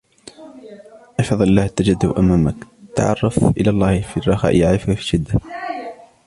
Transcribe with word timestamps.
احْفَظِ 1.19 1.41
اللهَ 1.41 1.67
تَجِدْهُ 1.67 2.15
أَمَامَكَ، 2.17 2.55
تَعَرَّفْ 2.95 3.43
إِلَى 3.57 3.69
اللهِ 3.71 4.01
فِي 4.01 4.17
الرَّخَاءِ 4.17 4.55
يَعْرِفْكَ 4.57 4.85
فِي 4.85 4.91
الشِّدَّةِ 4.91 5.39